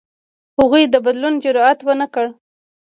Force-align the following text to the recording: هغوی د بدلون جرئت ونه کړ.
هغوی 0.59 0.83
د 0.89 0.95
بدلون 1.05 1.33
جرئت 1.43 1.79
ونه 1.83 2.07
کړ. 2.13 2.25